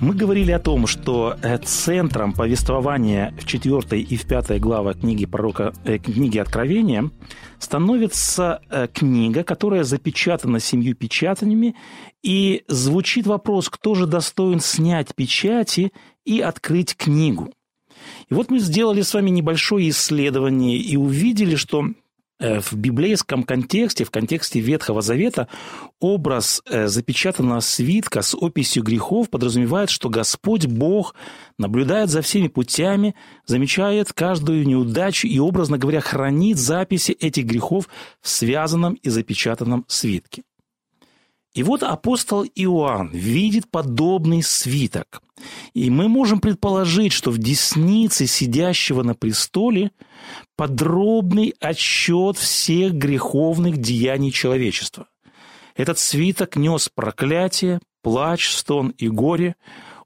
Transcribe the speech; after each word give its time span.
Мы 0.00 0.14
говорили 0.14 0.50
о 0.50 0.58
том, 0.58 0.86
что 0.86 1.36
э, 1.42 1.58
центром 1.58 2.32
повествования 2.32 3.34
в 3.38 3.46
4 3.46 4.00
и 4.00 4.16
в 4.16 4.26
5 4.26 4.58
главах 4.58 5.00
книги 5.00 5.26
пророка, 5.26 5.74
э, 5.84 5.98
книги 5.98 6.38
Откровения 6.38 7.10
становится 7.58 8.62
э, 8.70 8.88
книга, 8.88 9.44
которая 9.44 9.84
запечатана 9.84 10.58
семью 10.58 10.96
печатаниями, 10.96 11.76
и 12.22 12.64
звучит 12.66 13.26
вопрос, 13.26 13.68
кто 13.68 13.94
же 13.94 14.06
достоин 14.06 14.60
снять 14.60 15.14
печати 15.14 15.92
и 16.24 16.40
открыть 16.40 16.96
книгу. 16.96 17.52
И 18.30 18.34
вот 18.34 18.50
мы 18.50 18.58
сделали 18.58 19.02
с 19.02 19.12
вами 19.12 19.28
небольшое 19.28 19.90
исследование 19.90 20.78
и 20.78 20.96
увидели, 20.96 21.56
что 21.56 21.84
в 22.40 22.74
библейском 22.74 23.42
контексте, 23.42 24.04
в 24.04 24.10
контексте 24.10 24.60
Ветхого 24.60 25.02
Завета, 25.02 25.48
образ 26.00 26.62
э, 26.68 26.86
запечатанного 26.86 27.60
свитка 27.60 28.22
с 28.22 28.34
описью 28.34 28.82
грехов 28.82 29.28
подразумевает, 29.28 29.90
что 29.90 30.08
Господь 30.08 30.66
Бог 30.66 31.14
наблюдает 31.58 32.08
за 32.08 32.22
всеми 32.22 32.48
путями, 32.48 33.14
замечает 33.46 34.12
каждую 34.12 34.66
неудачу 34.66 35.28
и, 35.28 35.38
образно 35.38 35.76
говоря, 35.78 36.00
хранит 36.00 36.58
записи 36.58 37.12
этих 37.12 37.44
грехов 37.44 37.88
в 38.20 38.28
связанном 38.28 38.94
и 38.94 39.10
запечатанном 39.10 39.84
свитке. 39.86 40.42
И 41.54 41.62
вот 41.64 41.82
апостол 41.82 42.44
Иоанн 42.44 43.08
видит 43.08 43.68
подобный 43.70 44.42
свиток. 44.42 45.20
И 45.74 45.90
мы 45.90 46.08
можем 46.08 46.40
предположить, 46.40 47.12
что 47.12 47.30
в 47.30 47.38
деснице 47.38 48.26
сидящего 48.26 49.02
на 49.02 49.14
престоле 49.14 49.90
подробный 50.56 51.54
отчет 51.60 52.36
всех 52.36 52.92
греховных 52.92 53.78
деяний 53.78 54.30
человечества. 54.30 55.08
Этот 55.74 55.98
свиток 55.98 56.56
нес 56.56 56.88
проклятие, 56.94 57.80
плач, 58.02 58.50
стон 58.50 58.90
и 58.90 59.08
горе. 59.08 59.56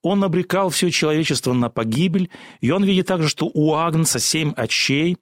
Он 0.03 0.23
обрекал 0.23 0.71
все 0.71 0.91
человечество 0.91 1.53
на 1.53 1.69
погибель. 1.69 2.31
И 2.61 2.71
он 2.71 2.85
видит 2.85 3.07
также, 3.07 3.29
что 3.29 3.51
у 3.53 3.75
Агнца 3.75 4.19
семь 4.19 4.53
очей. 4.57 5.19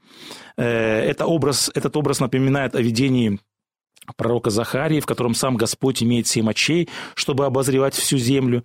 Э, 0.57 1.01
это 1.01 1.27
образ, 1.27 1.71
этот 1.75 1.97
образ 1.97 2.21
напоминает 2.21 2.75
о 2.75 2.83
видении 2.83 3.41
пророка 4.17 4.51
Захарии, 4.51 5.01
в 5.01 5.07
котором 5.07 5.35
сам 5.35 5.57
Господь 5.57 6.03
имеет 6.03 6.27
семь 6.27 6.51
очей, 6.51 6.89
чтобы 7.15 7.47
обозревать 7.47 7.95
всю 7.95 8.19
землю. 8.19 8.65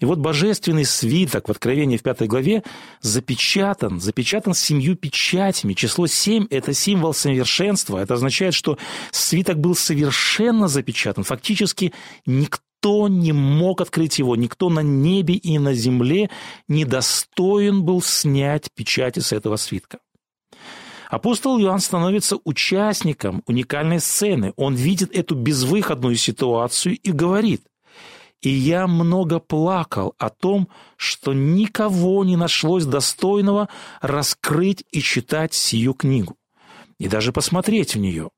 И 0.00 0.04
вот 0.04 0.18
божественный 0.18 0.84
свиток 0.84 1.48
в 1.48 1.50
Откровении 1.50 1.96
в 1.96 2.02
пятой 2.02 2.26
главе 2.26 2.62
запечатан, 3.00 4.00
запечатан 4.00 4.54
семью 4.54 4.96
печатями. 4.96 5.74
Число 5.74 6.06
семь– 6.06 6.46
это 6.50 6.74
символ 6.74 7.14
совершенства. 7.14 7.98
Это 7.98 8.14
означает, 8.14 8.54
что 8.54 8.78
свиток 9.10 9.58
был 9.58 9.74
совершенно 9.74 10.68
запечатан. 10.68 11.24
Фактически 11.24 11.92
никто 12.26 13.06
не 13.08 13.32
мог 13.32 13.80
открыть 13.80 14.18
его, 14.18 14.34
никто 14.34 14.68
на 14.68 14.80
небе 14.80 15.34
и 15.34 15.58
на 15.58 15.72
земле 15.72 16.30
не 16.66 16.84
достоин 16.84 17.84
был 17.84 18.02
снять 18.02 18.70
печати 18.74 19.20
с 19.20 19.32
этого 19.32 19.56
свитка. 19.56 19.98
Апостол 21.12 21.60
Иоанн 21.60 21.78
становится 21.78 22.38
участником 22.42 23.42
уникальной 23.46 24.00
сцены. 24.00 24.54
Он 24.56 24.74
видит 24.74 25.14
эту 25.14 25.34
безвыходную 25.34 26.16
ситуацию 26.16 26.96
и 26.96 27.12
говорит, 27.12 27.66
«И 28.40 28.48
я 28.48 28.86
много 28.86 29.38
плакал 29.38 30.14
о 30.16 30.30
том, 30.30 30.70
что 30.96 31.34
никого 31.34 32.24
не 32.24 32.36
нашлось 32.36 32.86
достойного 32.86 33.68
раскрыть 34.00 34.84
и 34.90 35.02
читать 35.02 35.52
сию 35.52 35.92
книгу, 35.92 36.38
и 36.98 37.08
даже 37.08 37.30
посмотреть 37.30 37.94
в 37.94 37.98
нее». 37.98 38.30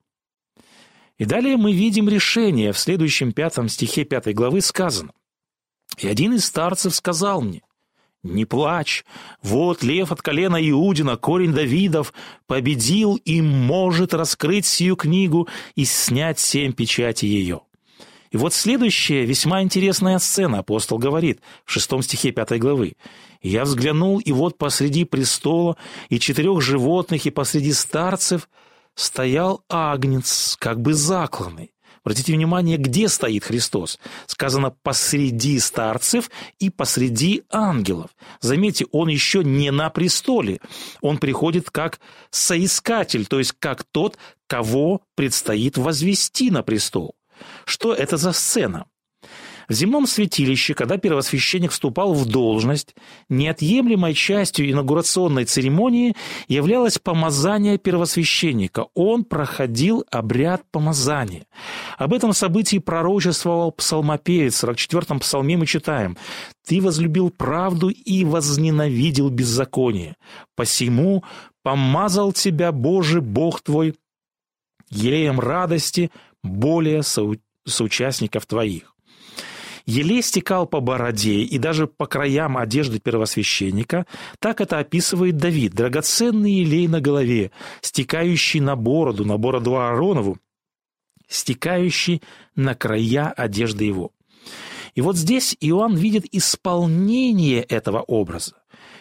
И 1.17 1.27
далее 1.27 1.57
мы 1.57 1.73
видим 1.73 2.09
решение. 2.09 2.73
В 2.73 2.79
следующем 2.81 3.31
пятом 3.31 3.69
стихе 3.69 4.03
пятой 4.03 4.35
главы 4.35 4.61
сказано, 4.61 5.13
«И 5.99 6.09
один 6.09 6.33
из 6.35 6.45
старцев 6.45 6.93
сказал 6.93 7.41
мне, 7.41 7.63
не 8.25 8.45
плачь, 8.45 9.05
вот 9.43 9.83
лев 9.83 10.11
от 10.11 10.23
колена 10.23 10.57
Иудина, 10.71 11.17
корень 11.17 11.53
Давидов, 11.53 12.13
победил 12.47 13.17
и 13.17 13.41
может 13.41 14.15
раскрыть 14.15 14.67
сию 14.67 14.97
книгу 14.97 15.49
и 15.77 15.85
снять 15.85 16.39
семь 16.39 16.73
печати 16.73 17.27
ее. 17.27 17.61
И 18.31 18.37
вот 18.37 18.53
следующая 18.53 19.25
весьма 19.27 19.63
интересная 19.63 20.19
сцена, 20.19 20.59
апостол 20.59 20.99
говорит 20.99 21.41
в 21.65 21.71
шестом 21.71 22.03
стихе 22.03 22.33
пятой 22.33 22.59
главы. 22.59 22.95
«Я 23.43 23.63
взглянул, 23.65 24.19
и 24.19 24.33
вот 24.33 24.59
посреди 24.59 25.05
престола 25.05 25.77
и 26.09 26.19
четырех 26.19 26.61
животных, 26.61 27.27
и 27.27 27.31
посреди 27.31 27.73
старцев 27.73 28.49
стоял 28.97 29.63
агнец, 29.69 30.57
как 30.59 30.81
бы 30.81 30.95
закланный, 30.95 31.74
Обратите 32.05 32.35
внимание, 32.35 32.77
где 32.77 33.09
стоит 33.09 33.45
Христос. 33.45 33.99
Сказано 34.27 34.75
посреди 34.83 35.59
старцев 35.59 36.31
и 36.59 36.69
посреди 36.69 37.45
ангелов. 37.51 38.11
Заметьте, 38.41 38.87
он 38.93 39.09
еще 39.09 39.43
не 39.43 39.71
на 39.71 39.89
престоле. 39.89 40.61
Он 41.01 41.17
приходит 41.17 41.71
как 41.71 42.01
соискатель, 42.31 43.25
то 43.27 43.39
есть 43.39 43.53
как 43.59 43.85
тот, 43.85 44.19
кого 44.47 45.01
предстоит 45.15 45.79
возвести 45.79 46.51
на 46.51 46.63
престол. 46.63 47.15
Что 47.65 47.95
это 47.95 48.19
за 48.19 48.33
сцена? 48.33 48.85
В 49.69 49.73
земном 49.73 50.07
святилище, 50.07 50.75
когда 50.75 50.99
первосвященник 50.99 51.71
вступал 51.71 52.13
в 52.13 52.27
должность, 52.27 52.95
неотъемлемой 53.29 54.15
частью 54.15 54.71
инаугурационной 54.71 55.45
церемонии 55.45 56.15
являлось 56.49 56.99
помазание 56.99 57.79
первосвященника. 57.79 58.87
Он 58.95 59.25
проходил 59.25 60.05
обряд 60.11 60.63
помазания. 60.71 61.47
Об 61.97 62.13
этом 62.13 62.33
событии 62.33 62.79
пророчествовал 62.79 63.73
псалмопевец. 63.73 64.63
В 64.63 64.65
44-м 64.65 65.21
псалме 65.21 65.57
мы 65.57 65.67
читаем 65.67 66.17
«Ты 66.67 66.81
возлюбил 66.81 67.31
правду 67.31 67.89
и 67.89 68.25
возненавидел 68.25 69.31
беззаконие. 69.31 70.17
Посему 70.57 71.25
помазал 71.63 72.33
тебя, 72.33 72.73
Боже, 72.73 73.21
Бог 73.21 73.61
твой, 73.63 73.95
елеем 74.91 75.41
радости 75.41 76.11
более 76.43 77.03
соучастников 77.03 78.47
твоих». 78.47 78.94
Елей 79.87 80.23
стекал 80.23 80.67
по 80.67 80.81
бороде 80.81 81.43
и 81.43 81.59
даже 81.59 81.87
по 81.87 82.07
краям 82.07 82.57
одежды 82.57 83.01
первосвященника, 83.01 84.07
так 84.39 84.61
это 84.61 84.79
описывает 84.79 85.37
Давид, 85.37 85.75
драгоценный 85.75 86.53
елей 86.53 86.89
на 86.89 87.01
голове, 87.01 87.51
стекающий 87.83 88.61
на 88.61 88.77
бороду, 88.77 89.27
на 89.27 89.37
бороду 89.37 89.77
Ааронову, 89.77 90.39
стекающий 91.29 92.23
на 92.57 92.75
края 92.75 93.31
одежды 93.31 93.85
его. 93.85 94.11
И 94.95 95.01
вот 95.01 95.17
здесь 95.17 95.57
Иоанн 95.61 95.97
видит 95.97 96.25
исполнение 96.33 97.63
этого 97.63 98.01
образа. 98.01 98.55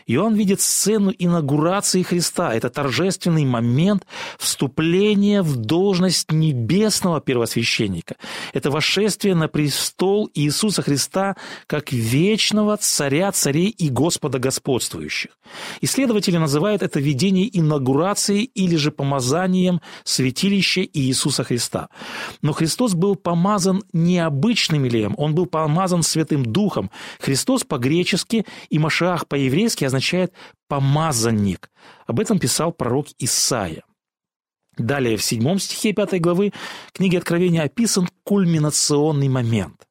Иоанн 0.07 0.35
видит 0.35 0.61
сцену 0.61 1.13
инаугурации 1.17 2.03
Христа. 2.03 2.53
Это 2.53 2.69
торжественный 2.69 3.45
момент 3.45 4.05
вступления 4.37 5.41
в 5.41 5.55
должность 5.55 6.31
небесного 6.31 7.21
первосвященника. 7.21 8.15
Это 8.53 8.71
вошествие 8.71 9.35
на 9.35 9.47
престол 9.47 10.29
Иисуса 10.33 10.81
Христа 10.81 11.35
как 11.67 11.91
вечного 11.91 12.77
царя 12.77 13.31
царей 13.31 13.69
и 13.69 13.89
Господа 13.89 14.39
господствующих. 14.39 15.31
Исследователи 15.81 16.38
называют 16.38 16.81
это 16.81 16.99
видение 16.99 17.49
инаугурации 17.57 18.44
или 18.44 18.75
же 18.75 18.91
помазанием 18.91 19.81
святилища 20.03 20.81
Иисуса 20.81 21.44
Христа. 21.44 21.89
Но 22.41 22.53
Христос 22.53 22.94
был 22.94 23.15
помазан 23.15 23.83
необычным 23.94 24.88
илеем, 24.88 25.13
он 25.17 25.35
был 25.35 25.45
помазан 25.45 26.03
Святым 26.03 26.45
Духом. 26.45 26.91
Христос 27.19 27.63
по-гречески 27.63 28.45
и 28.69 28.79
Машиах 28.79 29.27
по-еврейски 29.27 29.85
означает 29.94 30.34
«помазанник». 30.68 31.69
Об 32.07 32.19
этом 32.19 32.40
писал 32.40 32.72
пророк 32.72 33.07
Исаия. 33.19 33.84
Далее, 34.78 35.18
в 35.18 35.24
седьмом 35.24 35.60
стихе 35.60 35.94
пятой 35.94 36.19
главы 36.19 36.51
книги 36.94 37.16
Откровения 37.16 37.62
описан 37.62 38.10
кульминационный 38.24 39.30
момент. 39.30 39.88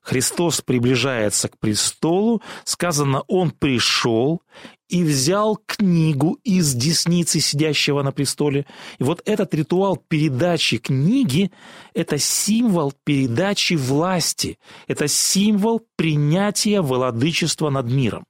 Христос 0.00 0.60
приближается 0.60 1.48
к 1.48 1.58
престолу, 1.58 2.42
сказано, 2.64 3.22
Он 3.28 3.50
пришел, 3.50 4.42
и 4.88 5.04
взял 5.04 5.58
книгу 5.66 6.38
из 6.44 6.74
десницы 6.74 7.40
сидящего 7.40 8.02
на 8.02 8.10
престоле. 8.10 8.66
И 8.98 9.04
вот 9.04 9.22
этот 9.26 9.54
ритуал 9.54 9.96
передачи 9.96 10.78
книги– 10.78 11.50
это 11.94 12.18
символ 12.18 12.92
передачи 13.04 13.74
власти, 13.74 14.58
это 14.86 15.06
символ 15.06 15.82
принятия 15.96 16.80
владычества 16.80 17.70
над 17.70 17.90
миром. 17.90 18.24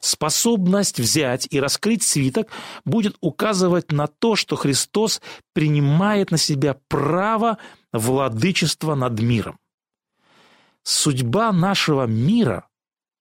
Способность 0.00 0.98
взять 1.00 1.46
и 1.50 1.60
раскрыть 1.60 2.02
свиток 2.02 2.48
будет 2.84 3.16
указывать 3.20 3.92
на 3.92 4.06
то, 4.06 4.36
что 4.36 4.56
Христос 4.56 5.22
принимает 5.54 6.30
на 6.30 6.36
себя 6.36 6.76
право 6.88 7.58
владычества 7.92 8.94
над 8.94 9.20
миром. 9.20 9.58
Судьба 10.82 11.52
нашего 11.52 12.06
мира 12.06 12.66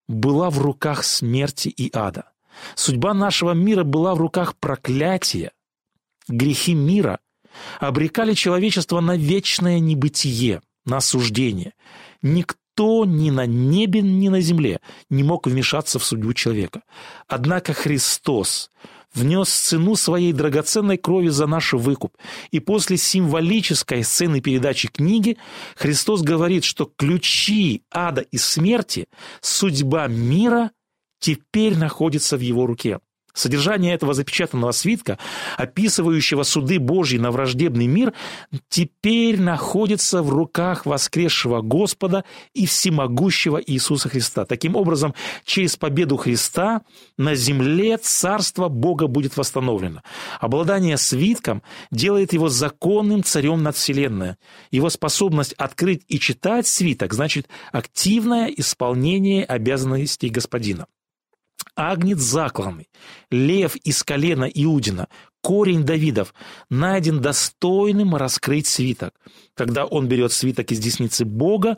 была 0.07 0.49
в 0.49 0.59
руках 0.59 1.03
смерти 1.03 1.69
и 1.69 1.89
ада. 1.93 2.30
Судьба 2.75 3.13
нашего 3.13 3.51
мира 3.51 3.83
была 3.83 4.15
в 4.15 4.19
руках 4.19 4.55
проклятия. 4.57 5.51
Грехи 6.27 6.73
мира 6.73 7.19
обрекали 7.79 8.33
человечество 8.33 8.99
на 9.01 9.15
вечное 9.15 9.79
небытие, 9.79 10.61
на 10.85 10.97
осуждение. 10.97 11.73
Никто 12.21 13.05
ни 13.05 13.29
на 13.29 13.45
небе, 13.45 14.01
ни 14.01 14.29
на 14.29 14.41
земле 14.41 14.79
не 15.09 15.23
мог 15.23 15.47
вмешаться 15.47 15.99
в 15.99 16.05
судьбу 16.05 16.33
человека. 16.33 16.83
Однако 17.27 17.73
Христос 17.73 18.69
внес 19.13 19.49
цену 19.49 19.95
своей 19.95 20.33
драгоценной 20.33 20.97
крови 20.97 21.27
за 21.27 21.47
наш 21.47 21.73
выкуп. 21.73 22.17
И 22.51 22.59
после 22.59 22.97
символической 22.97 24.03
сцены 24.03 24.41
передачи 24.41 24.87
книги 24.87 25.37
Христос 25.75 26.21
говорит, 26.21 26.63
что 26.63 26.89
ключи 26.97 27.83
ада 27.91 28.21
и 28.21 28.37
смерти, 28.37 29.07
судьба 29.41 30.07
мира 30.07 30.71
теперь 31.21 31.77
находится 31.77 32.35
в 32.35 32.41
его 32.41 32.65
руке. 32.65 32.99
Содержание 33.33 33.93
этого 33.93 34.13
запечатанного 34.13 34.71
свитка, 34.71 35.17
описывающего 35.57 36.43
суды 36.43 36.79
Божьи 36.79 37.17
на 37.17 37.31
враждебный 37.31 37.87
мир, 37.87 38.13
теперь 38.67 39.39
находится 39.39 40.21
в 40.21 40.29
руках 40.29 40.85
воскресшего 40.85 41.61
Господа 41.61 42.25
и 42.53 42.65
всемогущего 42.65 43.61
Иисуса 43.65 44.09
Христа. 44.09 44.45
Таким 44.45 44.75
образом, 44.75 45.13
через 45.45 45.77
победу 45.77 46.17
Христа 46.17 46.81
на 47.17 47.35
земле 47.35 47.97
царство 47.97 48.67
Бога 48.67 49.07
будет 49.07 49.37
восстановлено. 49.37 50.01
Обладание 50.41 50.97
свитком 50.97 51.63
делает 51.89 52.33
его 52.33 52.49
законным 52.49 53.23
царем 53.23 53.63
над 53.63 53.77
Вселенной. 53.77 54.35
Его 54.71 54.89
способность 54.89 55.53
открыть 55.53 56.03
и 56.09 56.19
читать 56.19 56.67
свиток 56.67 57.13
значит 57.13 57.47
активное 57.71 58.47
исполнение 58.47 59.45
обязанностей 59.45 60.27
Господина. 60.29 60.87
Агнец 61.75 62.19
закланный, 62.19 62.89
лев 63.29 63.75
из 63.77 64.03
колена 64.03 64.45
Иудина, 64.45 65.07
корень 65.41 65.83
Давидов, 65.83 66.33
найден 66.69 67.21
достойным 67.21 68.15
раскрыть 68.15 68.67
свиток. 68.67 69.13
Когда 69.55 69.85
он 69.85 70.07
берет 70.07 70.31
свиток 70.31 70.71
из 70.71 70.79
десницы 70.79 71.25
Бога, 71.25 71.77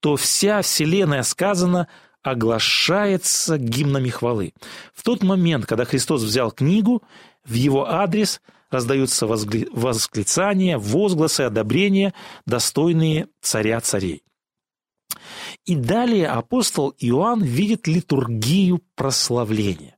то 0.00 0.16
вся 0.16 0.62
вселенная, 0.62 1.22
сказано, 1.22 1.88
оглашается 2.22 3.58
гимнами 3.58 4.08
хвалы. 4.08 4.54
В 4.94 5.02
тот 5.02 5.22
момент, 5.22 5.66
когда 5.66 5.84
Христос 5.84 6.22
взял 6.22 6.50
книгу, 6.52 7.02
в 7.44 7.52
его 7.52 7.88
адрес 7.88 8.40
раздаются 8.70 9.26
восклицания, 9.26 10.78
возгласы, 10.78 11.42
одобрения, 11.42 12.14
достойные 12.46 13.28
царя 13.40 13.80
царей. 13.80 14.22
И 15.64 15.74
далее 15.74 16.28
апостол 16.28 16.94
Иоанн 16.98 17.42
видит 17.42 17.86
литургию 17.86 18.80
прославления. 18.94 19.96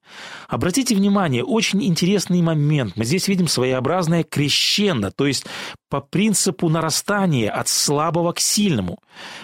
Обратите 0.48 0.94
внимание, 0.94 1.42
очень 1.42 1.82
интересный 1.82 2.42
момент. 2.42 2.96
Мы 2.96 3.04
здесь 3.04 3.28
видим 3.28 3.48
своеобразное 3.48 4.22
крещендо, 4.22 5.10
то 5.10 5.26
есть 5.26 5.46
по 5.88 6.00
принципу 6.00 6.68
нарастания 6.68 7.50
от 7.50 7.68
слабого 7.68 8.32
к 8.32 8.40
сильному. 8.40 8.98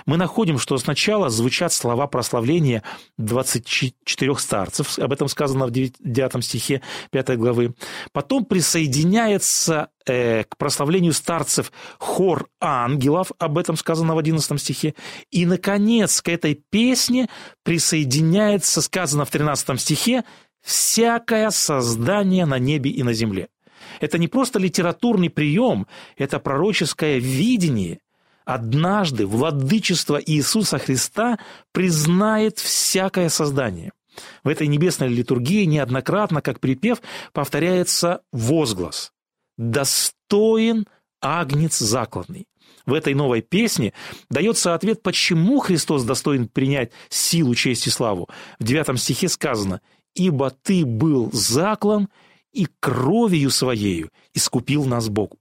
Мы 0.07 0.17
находим, 0.17 0.59
что 0.59 0.77
сначала 0.79 1.31
звучат 1.31 1.73
слова 1.73 2.07
прославления 2.07 2.83
24 3.19 4.37
старцев, 4.37 4.99
об 4.99 5.13
этом 5.13 5.29
сказано 5.29 5.67
в 5.67 5.71
9 5.71 6.45
стихе 6.45 6.83
5 7.13 7.37
главы. 7.39 7.75
Потом 8.13 8.45
присоединяется 8.45 9.91
э, 10.07 10.45
к 10.45 10.57
прославлению 10.57 11.13
старцев 11.13 11.73
хор 11.99 12.49
ангелов, 12.61 13.33
об 13.39 13.57
этом 13.57 13.77
сказано 13.77 14.15
в 14.15 14.19
11 14.19 14.61
стихе. 14.61 14.95
И, 15.31 15.47
наконец, 15.47 15.80
к 16.23 16.29
этой 16.29 16.55
песне 16.71 17.29
присоединяется, 17.63 18.83
сказано 18.83 19.25
в 19.25 19.31
13 19.31 19.81
стихе, 19.81 20.25
всякое 20.63 21.51
создание 21.51 22.47
на 22.47 22.59
небе 22.59 22.91
и 22.91 23.03
на 23.03 23.13
земле. 23.13 23.49
Это 24.01 24.19
не 24.19 24.29
просто 24.29 24.59
литературный 24.59 25.31
прием, 25.31 25.87
это 26.17 26.39
пророческое 26.39 27.19
видение. 27.19 28.01
Однажды 28.45 29.27
владычество 29.27 30.21
Иисуса 30.25 30.79
Христа 30.79 31.39
признает 31.73 32.59
всякое 32.59 33.29
создание. 33.29 33.93
В 34.43 34.49
этой 34.49 34.67
небесной 34.67 35.09
литургии 35.09 35.65
неоднократно, 35.65 36.43
как 36.43 36.61
припев, 36.61 37.01
повторяется 37.33 38.23
возглас 38.33 39.13
«Достоин 39.57 40.87
агнец 41.21 41.79
закладный». 41.79 42.47
В 42.91 42.95
этой 42.95 43.15
новой 43.15 43.41
песне 43.41 43.93
дается 44.29 44.75
ответ, 44.75 45.03
почему 45.03 45.61
Христос 45.61 46.05
достоин 46.05 46.49
принять 46.49 46.93
силу, 47.09 47.55
честь 47.55 47.87
и 47.87 47.91
славу. 47.91 48.29
В 48.59 48.65
девятом 48.65 48.97
стихе 48.97 49.29
сказано 49.29 49.81
ибо 50.15 50.51
ты 50.51 50.85
был 50.85 51.31
заклан 51.33 52.09
и 52.53 52.67
кровью 52.81 53.51
своею 53.51 54.11
искупил 54.35 54.85
нас 54.85 55.09
Богу. 55.09 55.39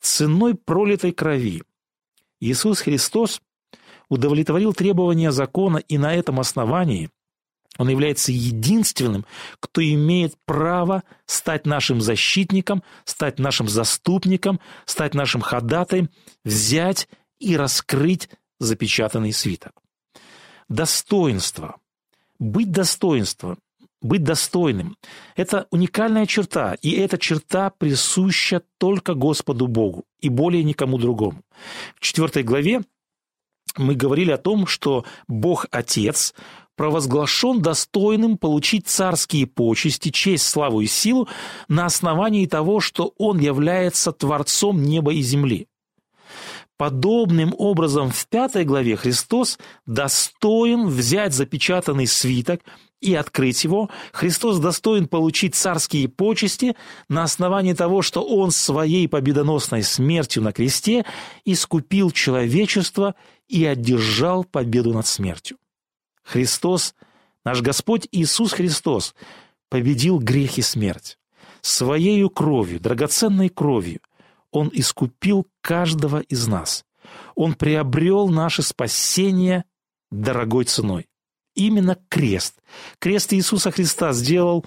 Ценой 0.00 0.54
пролитой 0.54 1.12
крови 1.12 1.62
Иисус 2.40 2.80
Христос 2.80 3.42
удовлетворил 4.08 4.72
требования 4.72 5.30
закона, 5.30 5.76
и 5.76 5.98
на 5.98 6.14
этом 6.14 6.40
основании 6.40 7.10
он 7.78 7.88
является 7.88 8.32
единственным, 8.32 9.24
кто 9.60 9.82
имеет 9.82 10.34
право 10.44 11.02
стать 11.26 11.66
нашим 11.66 12.00
защитником, 12.00 12.82
стать 13.04 13.38
нашим 13.38 13.68
заступником, 13.68 14.60
стать 14.84 15.14
нашим 15.14 15.40
ходатаем, 15.40 16.10
взять 16.44 17.08
и 17.38 17.56
раскрыть 17.56 18.28
запечатанный 18.58 19.32
свиток. 19.32 19.72
Достоинство. 20.68 21.76
Быть 22.38 22.70
достоинством 22.70 23.58
быть 24.02 24.24
достойным. 24.24 24.96
Это 25.36 25.66
уникальная 25.70 26.26
черта, 26.26 26.74
и 26.80 26.92
эта 26.92 27.18
черта 27.18 27.70
присуща 27.70 28.62
только 28.78 29.14
Господу 29.14 29.66
Богу 29.66 30.04
и 30.20 30.28
более 30.28 30.64
никому 30.64 30.98
другому. 30.98 31.42
В 31.96 32.00
четвертой 32.00 32.42
главе 32.42 32.82
мы 33.76 33.94
говорили 33.94 34.30
о 34.30 34.38
том, 34.38 34.66
что 34.66 35.04
Бог 35.28 35.66
Отец 35.70 36.34
провозглашен 36.80 37.60
достойным 37.60 38.38
получить 38.38 38.86
царские 38.86 39.46
почести, 39.46 40.08
честь, 40.08 40.48
славу 40.48 40.80
и 40.80 40.86
силу 40.86 41.28
на 41.68 41.84
основании 41.84 42.46
того, 42.46 42.80
что 42.80 43.12
Он 43.18 43.38
является 43.38 44.12
Творцом 44.12 44.82
неба 44.82 45.12
и 45.12 45.20
земли. 45.20 45.66
Подобным 46.78 47.54
образом 47.58 48.08
в 48.10 48.26
пятой 48.28 48.64
главе 48.64 48.96
Христос 48.96 49.58
достоин 49.84 50.88
взять 50.88 51.34
запечатанный 51.34 52.06
свиток 52.06 52.62
и 53.02 53.14
открыть 53.14 53.62
его, 53.62 53.90
Христос 54.12 54.58
достоин 54.58 55.06
получить 55.06 55.54
царские 55.54 56.08
почести 56.08 56.76
на 57.10 57.24
основании 57.24 57.74
того, 57.74 58.00
что 58.00 58.22
Он 58.22 58.50
своей 58.52 59.06
победоносной 59.06 59.82
смертью 59.82 60.42
на 60.42 60.52
кресте 60.52 61.04
искупил 61.44 62.10
человечество 62.10 63.16
и 63.48 63.66
одержал 63.66 64.44
победу 64.44 64.94
над 64.94 65.06
смертью. 65.06 65.58
Христос, 66.22 66.94
наш 67.44 67.60
Господь 67.62 68.08
Иисус 68.12 68.52
Христос, 68.52 69.14
победил 69.68 70.18
грех 70.18 70.58
и 70.58 70.62
смерть. 70.62 71.18
Своею 71.62 72.30
кровью, 72.30 72.80
драгоценной 72.80 73.48
кровью, 73.48 74.00
он 74.50 74.70
искупил 74.72 75.46
каждого 75.60 76.20
из 76.20 76.46
нас. 76.48 76.84
Он 77.34 77.54
приобрел 77.54 78.28
наше 78.28 78.62
спасение 78.62 79.64
дорогой 80.10 80.64
ценой. 80.64 81.06
Именно 81.54 81.96
крест. 82.08 82.56
Крест 82.98 83.32
Иисуса 83.32 83.70
Христа 83.70 84.12
сделал 84.12 84.64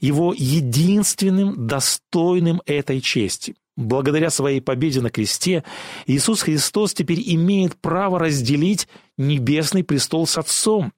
его 0.00 0.34
единственным 0.36 1.66
достойным 1.66 2.60
этой 2.66 3.00
чести. 3.00 3.56
Благодаря 3.76 4.30
своей 4.30 4.60
победе 4.60 5.00
на 5.00 5.10
кресте 5.10 5.64
Иисус 6.06 6.42
Христос 6.42 6.94
теперь 6.94 7.20
имеет 7.34 7.76
право 7.76 8.18
разделить 8.18 8.88
небесный 9.18 9.82
престол 9.82 10.26
с 10.26 10.38
Отцом. 10.38 10.92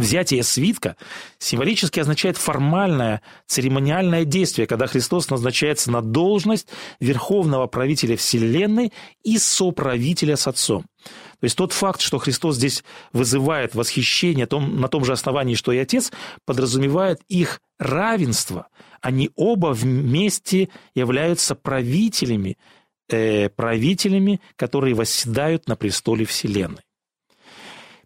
Взятие 0.00 0.42
свитка 0.44 0.96
символически 1.38 2.00
означает 2.00 2.38
формальное 2.38 3.20
церемониальное 3.46 4.24
действие, 4.24 4.66
когда 4.66 4.86
Христос 4.86 5.28
назначается 5.28 5.90
на 5.90 6.00
должность 6.00 6.68
верховного 7.00 7.66
правителя 7.66 8.16
Вселенной 8.16 8.94
и 9.22 9.36
соправителя 9.36 10.36
с 10.36 10.46
Отцом. 10.46 10.86
То 11.02 11.44
есть 11.44 11.54
тот 11.54 11.72
факт, 11.72 12.00
что 12.00 12.16
Христос 12.16 12.56
здесь 12.56 12.82
вызывает 13.12 13.74
восхищение 13.74 14.48
на 14.50 14.88
том 14.88 15.04
же 15.04 15.12
основании, 15.12 15.54
что 15.54 15.70
и 15.70 15.76
Отец, 15.76 16.10
подразумевает 16.46 17.20
их 17.28 17.60
равенство. 17.78 18.68
Они 19.02 19.30
оба 19.36 19.74
вместе 19.74 20.70
являются 20.94 21.54
правителями, 21.54 22.56
э, 23.10 23.50
правителями, 23.50 24.40
которые 24.56 24.94
восседают 24.94 25.68
на 25.68 25.76
престоле 25.76 26.24
Вселенной. 26.24 26.80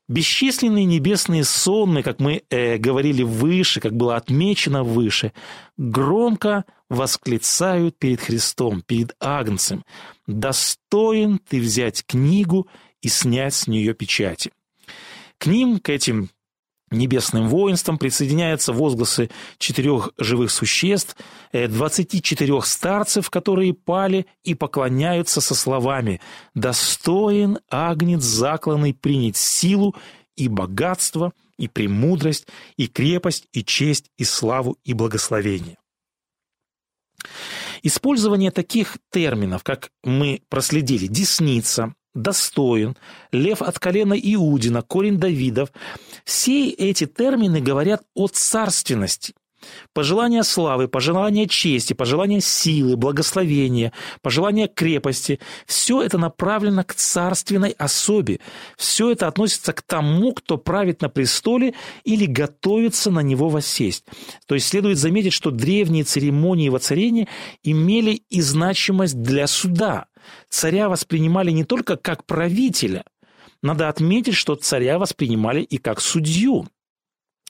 Бесчисленные 0.07 0.85
небесные 0.85 1.45
сонмы, 1.45 2.03
как 2.03 2.21
мы 2.21 2.43
э, 2.51 2.77
говорили 2.77 3.23
выше, 3.23 3.81
как 3.81 3.97
было 3.97 4.17
отмечено 4.17 4.83
выше, 4.85 5.33
громко 5.79 6.65
восклицают 6.91 7.99
перед 7.99 8.21
Христом, 8.21 8.83
перед 8.83 9.17
Агнцем. 9.19 9.83
«Достоин 10.27 11.39
ты 11.39 11.59
взять 11.59 12.05
книгу 12.05 12.69
и 13.01 13.09
снять 13.09 13.55
с 13.55 13.67
нее 13.67 13.95
печати». 13.95 14.53
К 15.39 15.47
ним, 15.47 15.79
к 15.79 15.89
этим 15.89 16.29
небесным 16.91 17.49
воинствам 17.49 17.99
присоединяются 17.99 18.73
возгласы 18.73 19.31
четырех 19.59 20.11
живых 20.19 20.51
существ, 20.51 21.17
24 21.53 22.57
э, 22.57 22.61
старцев, 22.63 23.31
которые 23.31 23.75
пали 23.75 24.27
и 24.43 24.55
поклоняются 24.55 25.41
со 25.41 25.55
словами 25.55 26.21
«Достоин 26.55 27.59
агнец 27.71 28.23
закланный 28.23 28.95
принять 28.95 29.37
силу 29.37 29.95
и 30.37 30.49
богатство, 30.49 31.33
и 31.59 31.69
премудрость, 31.69 32.49
и 32.77 32.87
крепость, 32.87 33.49
и 33.53 33.65
честь, 33.65 34.11
и 34.17 34.25
славу, 34.25 34.77
и 34.85 34.93
благословение». 34.93 35.77
Использование 37.83 38.51
таких 38.51 38.99
терминов, 39.11 39.63
как 39.63 39.91
мы 40.03 40.43
проследили, 40.49 41.07
«десница», 41.07 41.95
достоин, 42.15 42.97
лев 43.33 43.61
от 43.61 43.79
колена 43.79 44.15
Иудина, 44.15 44.83
корень 44.83 45.19
Давидов. 45.19 45.71
Все 46.25 46.71
эти 46.71 47.07
термины 47.07 47.61
говорят 47.61 48.03
о 48.15 48.29
царственности. 48.29 49.35
Пожелание 49.93 50.43
славы, 50.43 50.89
пожелание 50.89 51.47
чести, 51.47 51.93
пожелание 51.93 52.41
силы, 52.41 52.97
благословения, 52.97 53.93
пожелание 54.23 54.69
крепости– 54.69 55.41
все 55.67 56.03
это 56.03 56.19
направлено 56.19 56.85
к 56.85 56.95
царственной 56.95 57.71
особе. 57.71 58.41
Все 58.77 59.11
это 59.11 59.27
относится 59.27 59.73
к 59.73 59.83
тому, 59.83 60.33
кто 60.33 60.59
правит 60.59 61.01
на 61.01 61.09
престоле 61.09 61.75
или 62.05 62.27
готовится 62.27 63.11
на 63.11 63.21
него 63.21 63.49
воссесть. 63.49 64.05
То 64.47 64.55
есть 64.55 64.69
следует 64.69 64.99
заметить, 64.99 65.33
что 65.33 65.51
древние 65.51 66.05
церемонии 66.05 66.69
воцарения 66.69 67.29
имели 67.63 68.23
и 68.29 68.41
значимость 68.41 69.21
для 69.21 69.47
суда– 69.47 70.07
царя 70.49 70.89
воспринимали 70.89 71.51
не 71.51 71.65
только 71.65 71.97
как 71.97 72.25
правителя, 72.25 73.05
надо 73.65 73.89
отметить, 73.89 74.35
что 74.35 74.55
царя 74.57 74.99
воспринимали 74.99 75.63
и 75.63 75.79
как 75.79 76.01
судью. 76.01 76.67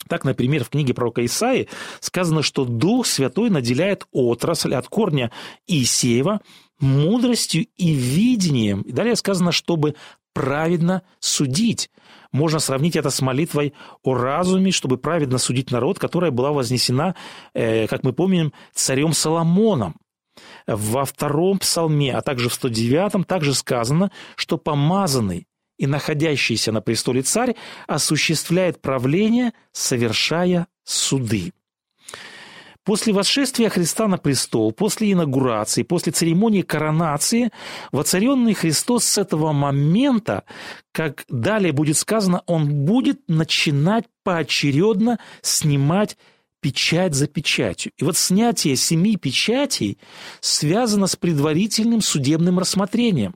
Так, 0.09 0.25
например, 0.25 0.63
в 0.65 0.71
книге 0.71 0.95
пророка 0.95 1.25
Исаи 1.25 1.69
сказано, 2.01 2.43
что 2.43 2.65
Дух 2.65 3.07
Святой 3.07 3.51
наделяет 3.51 4.07
отрасль 4.13 4.75
от 4.75 4.87
корня 4.87 5.33
Иисеева 5.67 6.41
мудростью 6.79 7.67
и 7.77 7.93
видением. 7.93 8.83
И 8.83 8.93
далее 8.93 9.17
сказано, 9.17 9.51
чтобы 9.51 9.97
праведно 10.33 11.03
судить. 11.19 11.91
Можно 12.31 12.61
сравнить 12.61 12.97
это 12.97 13.11
с 13.11 13.21
молитвой 13.21 13.73
о 14.03 14.15
разуме, 14.15 14.71
чтобы 14.71 14.99
праведно 14.99 15.39
судить 15.39 15.73
народ, 15.73 15.99
которая 15.99 16.31
была 16.31 16.53
вознесена, 16.53 17.17
э, 17.55 17.89
как 17.89 18.05
мы 18.05 18.13
помним, 18.13 18.53
царем 18.73 19.13
Соломоном. 19.13 19.97
Во 20.67 21.05
втором 21.05 21.59
псалме, 21.59 22.15
а 22.15 22.21
также 22.21 22.49
в 22.49 22.55
109 22.55 23.27
также 23.27 23.55
сказано, 23.55 24.11
что 24.37 24.59
помазанный 24.59 25.47
и 25.79 25.87
находящийся 25.87 26.73
на 26.73 26.81
престоле 26.81 27.23
царь 27.23 27.57
осуществляет 27.87 28.81
правление, 28.81 29.53
совершая 29.73 30.67
суды. 30.85 31.53
После 32.85 33.15
восшествия 33.15 33.71
Христа 33.71 34.09
на 34.09 34.19
престол, 34.19 34.71
после 34.71 35.11
инаугурации, 35.13 35.83
после 35.83 36.13
церемонии 36.13 36.61
коронации, 36.61 37.51
воцаренный 37.93 38.53
Христос 38.53 39.05
с 39.05 39.17
этого 39.17 39.53
момента, 39.53 40.45
как 40.93 41.25
далее 41.29 41.73
будет 41.73 41.97
сказано, 41.97 42.43
он 42.47 42.85
будет 42.85 43.21
начинать 43.27 44.05
поочередно 44.23 45.19
снимать 45.41 46.19
печать 46.61 47.15
за 47.15 47.27
печатью. 47.27 47.93
И 47.97 48.05
вот 48.05 48.19
снятие 48.19 48.77
семи 48.77 49.17
печатей 49.17 49.99
связано 50.41 51.07
с 51.07 51.17
предварительным 51.17 52.03
судебным 52.03 52.59
рассмотрением. 52.59 53.35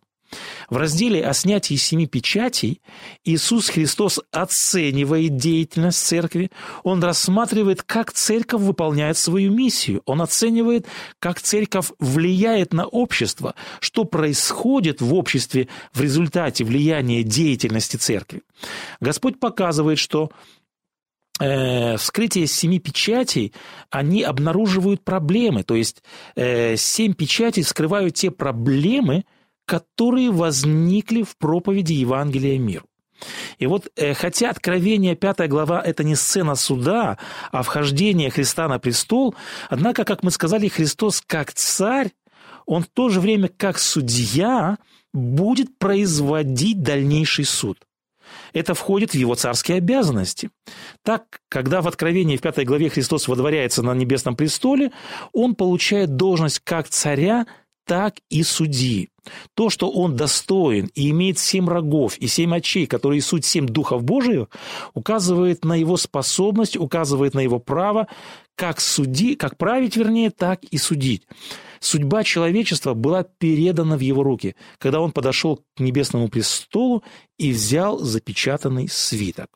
В 0.68 0.76
разделе 0.76 1.24
о 1.24 1.32
снятии 1.32 1.74
семи 1.74 2.06
печатей 2.06 2.82
Иисус 3.24 3.68
Христос 3.68 4.20
оценивает 4.30 5.36
деятельность 5.36 5.98
церкви, 6.04 6.50
он 6.82 7.02
рассматривает, 7.02 7.82
как 7.82 8.12
церковь 8.12 8.62
выполняет 8.62 9.16
свою 9.16 9.52
миссию, 9.52 10.02
он 10.04 10.20
оценивает, 10.20 10.86
как 11.18 11.40
церковь 11.40 11.90
влияет 11.98 12.72
на 12.72 12.86
общество, 12.86 13.54
что 13.80 14.04
происходит 14.04 15.00
в 15.00 15.14
обществе 15.14 15.68
в 15.92 16.00
результате 16.00 16.64
влияния 16.64 17.22
деятельности 17.22 17.96
церкви. 17.96 18.42
Господь 19.00 19.40
показывает, 19.40 19.98
что 19.98 20.30
э, 21.40 21.96
вскрытие 21.96 22.46
семи 22.46 22.78
печатей, 22.78 23.52
они 23.90 24.22
обнаруживают 24.22 25.04
проблемы. 25.04 25.62
То 25.62 25.74
есть 25.74 26.02
э, 26.36 26.76
семь 26.76 27.14
печатей 27.14 27.62
скрывают 27.62 28.14
те 28.14 28.30
проблемы, 28.30 29.24
которые 29.68 30.30
возникли 30.30 31.22
в 31.22 31.36
проповеди 31.36 31.92
Евангелия 31.92 32.58
миру. 32.58 32.86
И 33.58 33.66
вот, 33.66 33.88
э, 33.96 34.14
хотя 34.14 34.50
Откровение 34.50 35.14
5 35.14 35.46
глава– 35.48 35.82
это 35.84 36.04
не 36.04 36.14
сцена 36.14 36.54
суда, 36.54 37.18
а 37.52 37.62
вхождение 37.62 38.30
Христа 38.30 38.66
на 38.68 38.78
престол, 38.78 39.34
однако, 39.68 40.04
как 40.04 40.22
мы 40.22 40.30
сказали, 40.30 40.68
Христос 40.68 41.22
как 41.26 41.52
царь, 41.52 42.12
он 42.64 42.82
в 42.82 42.86
то 42.86 43.10
же 43.10 43.20
время 43.20 43.48
как 43.48 43.78
судья 43.78 44.78
будет 45.12 45.78
производить 45.78 46.82
дальнейший 46.82 47.44
суд. 47.44 47.78
Это 48.52 48.74
входит 48.74 49.10
в 49.10 49.14
его 49.14 49.34
царские 49.34 49.78
обязанности. 49.78 50.50
Так, 51.02 51.40
когда 51.48 51.82
в 51.82 51.88
Откровении 51.88 52.36
в 52.36 52.40
пятой 52.40 52.64
главе 52.64 52.88
Христос 52.88 53.28
водворяется 53.28 53.82
на 53.82 53.94
небесном 53.94 54.36
престоле, 54.36 54.92
он 55.32 55.54
получает 55.54 56.16
должность 56.16 56.60
как 56.60 56.88
царя, 56.88 57.46
так 57.88 58.16
и 58.28 58.42
судьи. 58.42 59.08
То, 59.54 59.70
что 59.70 59.90
он 59.90 60.14
достоин 60.14 60.90
и 60.94 61.08
имеет 61.08 61.38
семь 61.38 61.66
рогов 61.66 62.18
и 62.18 62.26
семь 62.26 62.54
очей, 62.54 62.86
которые 62.86 63.22
суть 63.22 63.46
семь 63.46 63.66
духов 63.66 64.04
Божиих, 64.04 64.48
указывает 64.92 65.64
на 65.64 65.74
его 65.74 65.96
способность, 65.96 66.76
указывает 66.76 67.32
на 67.32 67.40
его 67.40 67.58
право 67.58 68.06
как 68.56 68.80
суди, 68.82 69.36
как 69.36 69.56
править, 69.56 69.96
вернее, 69.96 70.30
так 70.30 70.64
и 70.64 70.76
судить. 70.76 71.22
Судьба 71.80 72.24
человечества 72.24 72.92
была 72.92 73.22
передана 73.22 73.96
в 73.96 74.00
его 74.00 74.22
руки, 74.22 74.54
когда 74.78 75.00
он 75.00 75.12
подошел 75.12 75.64
к 75.74 75.80
небесному 75.80 76.28
престолу 76.28 77.02
и 77.38 77.52
взял 77.52 77.98
запечатанный 78.00 78.88
свиток. 78.88 79.48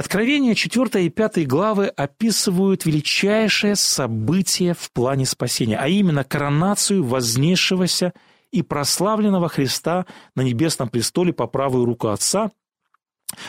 Откровения 0.00 0.54
4 0.54 1.04
и 1.04 1.10
5 1.10 1.46
главы 1.46 1.88
описывают 1.88 2.86
величайшее 2.86 3.76
событие 3.76 4.72
в 4.72 4.90
плане 4.92 5.26
спасения, 5.26 5.76
а 5.76 5.88
именно 5.88 6.24
коронацию 6.24 7.04
вознесшегося 7.04 8.14
и 8.50 8.62
прославленного 8.62 9.50
Христа 9.50 10.06
на 10.34 10.40
небесном 10.40 10.88
престоле 10.88 11.34
по 11.34 11.46
правую 11.46 11.84
руку 11.84 12.08
Отца 12.08 12.50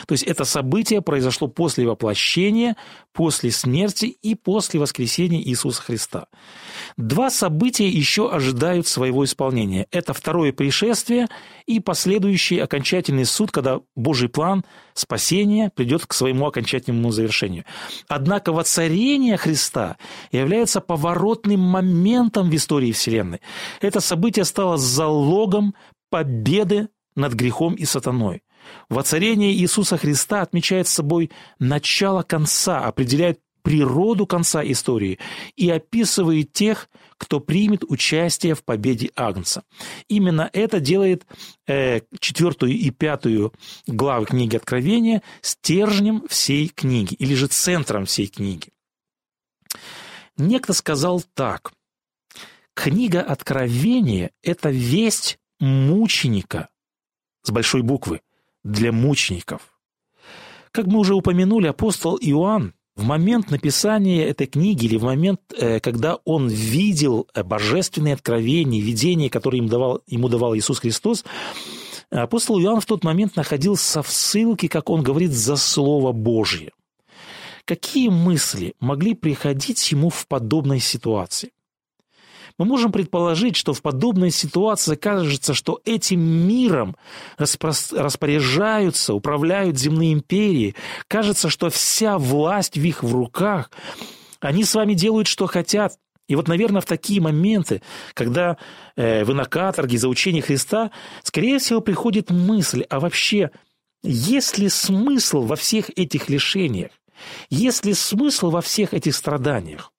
то 0.06 0.12
есть 0.12 0.24
это 0.24 0.44
событие 0.44 1.02
произошло 1.02 1.48
после 1.48 1.86
воплощения, 1.86 2.76
после 3.12 3.50
смерти 3.50 4.06
и 4.06 4.34
после 4.34 4.80
воскресения 4.80 5.40
Иисуса 5.40 5.82
Христа. 5.82 6.26
Два 6.96 7.30
события 7.30 7.88
еще 7.88 8.30
ожидают 8.30 8.86
своего 8.86 9.24
исполнения. 9.24 9.86
Это 9.90 10.12
второе 10.12 10.52
пришествие 10.52 11.28
и 11.66 11.80
последующий 11.80 12.58
окончательный 12.62 13.24
суд, 13.24 13.50
когда 13.50 13.80
Божий 13.96 14.28
план 14.28 14.64
спасения 14.94 15.70
придет 15.74 16.06
к 16.06 16.12
своему 16.12 16.46
окончательному 16.46 17.10
завершению. 17.10 17.64
Однако 18.08 18.52
воцарение 18.52 19.36
Христа 19.36 19.96
является 20.30 20.80
поворотным 20.80 21.60
моментом 21.60 22.50
в 22.50 22.54
истории 22.54 22.92
Вселенной. 22.92 23.40
Это 23.80 24.00
событие 24.00 24.44
стало 24.44 24.76
залогом 24.76 25.74
победы 26.10 26.88
над 27.14 27.34
грехом 27.34 27.74
и 27.74 27.84
сатаной. 27.84 28.42
Воцарение 28.88 29.52
Иисуса 29.52 29.96
Христа 29.96 30.42
отмечает 30.42 30.88
собой 30.88 31.30
начало 31.58 32.22
конца, 32.22 32.80
определяет 32.80 33.40
природу 33.62 34.26
конца 34.26 34.62
истории 34.64 35.18
и 35.56 35.70
описывает 35.70 36.52
тех, 36.52 36.88
кто 37.16 37.38
примет 37.38 37.84
участие 37.84 38.54
в 38.54 38.64
победе 38.64 39.10
Агнца. 39.14 39.62
Именно 40.08 40.50
это 40.52 40.80
делает 40.80 41.24
э, 41.66 42.00
четвертую 42.18 42.72
и 42.72 42.90
пятую 42.90 43.52
главы 43.86 44.26
книги 44.26 44.56
Откровения 44.56 45.22
стержнем 45.40 46.26
всей 46.28 46.68
книги, 46.68 47.14
или 47.14 47.34
же 47.34 47.46
центром 47.46 48.06
всей 48.06 48.26
книги. 48.26 48.70
Некто 50.36 50.72
сказал 50.72 51.22
так. 51.34 51.72
Книга 52.74 53.20
Откровения– 53.20 54.32
это 54.42 54.70
весть 54.70 55.38
мученика 55.60 56.70
с 57.42 57.50
большой 57.50 57.82
буквы 57.82 58.22
для 58.64 58.92
мучеников. 58.92 59.62
Как 60.70 60.86
мы 60.86 60.98
уже 60.98 61.14
упомянули, 61.14 61.66
апостол 61.66 62.18
Иоанн 62.20 62.74
в 62.96 63.04
момент 63.04 63.50
написания 63.50 64.26
этой 64.26 64.46
книги 64.46 64.86
или 64.86 64.96
в 64.96 65.04
момент, 65.04 65.40
э, 65.56 65.80
когда 65.80 66.16
он 66.24 66.48
видел 66.48 67.28
э, 67.34 67.42
божественные 67.42 68.14
откровения, 68.14 68.80
видения, 68.82 69.30
которые 69.30 69.58
ему 69.58 69.68
давал, 69.68 70.02
ему 70.06 70.28
давал 70.28 70.56
Иисус 70.56 70.78
Христос, 70.78 71.24
апостол 72.10 72.60
Иоанн 72.60 72.80
в 72.80 72.86
тот 72.86 73.04
момент 73.04 73.36
находился 73.36 74.02
в 74.02 74.10
ссылке, 74.10 74.68
как 74.68 74.90
он 74.90 75.02
говорит, 75.02 75.32
за 75.32 75.56
Слово 75.56 76.12
Божье. 76.12 76.72
Какие 77.64 78.08
мысли 78.08 78.74
могли 78.80 79.14
приходить 79.14 79.92
ему 79.92 80.10
в 80.10 80.26
подобной 80.26 80.80
ситуации? 80.80 81.52
Мы 82.62 82.68
можем 82.68 82.92
предположить, 82.92 83.56
что 83.56 83.74
в 83.74 83.82
подобной 83.82 84.30
ситуации 84.30 84.94
кажется, 84.94 85.52
что 85.52 85.80
этим 85.84 86.20
миром 86.20 86.94
распоряжаются, 87.36 89.14
управляют 89.14 89.80
земные 89.80 90.12
империи. 90.12 90.76
Кажется, 91.08 91.50
что 91.50 91.70
вся 91.70 92.18
власть 92.18 92.78
в 92.78 92.84
их 92.84 93.02
в 93.02 93.12
руках. 93.12 93.72
Они 94.38 94.62
с 94.62 94.76
вами 94.76 94.94
делают, 94.94 95.26
что 95.26 95.48
хотят. 95.48 95.94
И 96.28 96.36
вот, 96.36 96.46
наверное, 96.46 96.80
в 96.80 96.86
такие 96.86 97.20
моменты, 97.20 97.82
когда 98.14 98.58
э, 98.94 99.24
вы 99.24 99.34
на 99.34 99.44
каторге 99.44 99.98
за 99.98 100.08
учение 100.08 100.40
Христа, 100.40 100.92
скорее 101.24 101.58
всего, 101.58 101.80
приходит 101.80 102.30
мысль, 102.30 102.84
а 102.88 103.00
вообще, 103.00 103.50
есть 104.04 104.56
ли 104.58 104.68
смысл 104.68 105.42
во 105.42 105.56
всех 105.56 105.90
этих 105.96 106.28
лишениях? 106.28 106.92
Есть 107.50 107.84
ли 107.84 107.92
смысл 107.92 108.50
во 108.50 108.60
всех 108.60 108.94
этих 108.94 109.16
страданиях? 109.16 109.91